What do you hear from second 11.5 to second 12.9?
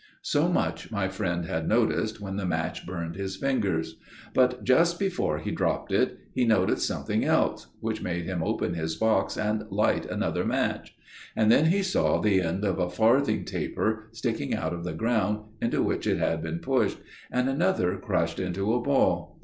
then he saw the end of a